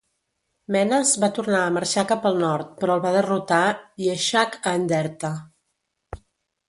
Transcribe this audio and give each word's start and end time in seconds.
Menas 0.75 1.09
va 1.23 1.29
tornar 1.37 1.59
a 1.65 1.73
marxar 1.75 2.05
cap 2.11 2.25
al 2.29 2.41
nord, 2.45 2.71
però 2.81 2.95
el 2.95 3.03
va 3.05 3.11
derrotar 3.17 3.63
Yeshaq 4.07 4.57
a 4.65 4.75
Enderta. 4.81 5.33